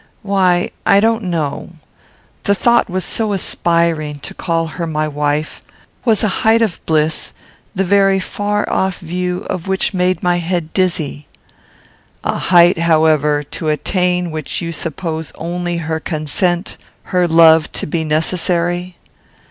"Why 0.23 0.71
I 0.83 0.99
don't 0.99 1.25
know. 1.25 1.73
The 2.45 2.55
thought 2.55 2.89
was 2.89 3.05
so 3.05 3.33
aspiring; 3.33 4.17
to 4.21 4.33
call 4.33 4.65
her 4.65 4.87
my 4.87 5.07
wife 5.07 5.61
was 6.05 6.23
a 6.23 6.41
height 6.41 6.63
of 6.63 6.83
bliss 6.87 7.33
the 7.75 7.83
very 7.83 8.19
far 8.19 8.67
off 8.67 8.97
view 8.97 9.41
of 9.47 9.67
which 9.67 9.93
made 9.93 10.23
my 10.23 10.37
head 10.37 10.73
dizzy." 10.73 11.27
"A 12.23 12.39
height, 12.39 12.79
however, 12.79 13.43
to 13.43 13.69
attain 13.69 14.31
which 14.31 14.59
you 14.59 14.71
suppose 14.71 15.31
only 15.35 15.77
her 15.77 15.99
consent, 15.99 16.77
her 17.13 17.27
love, 17.27 17.71
to 17.73 17.85
be 17.85 18.03
necessary?" 18.03 18.97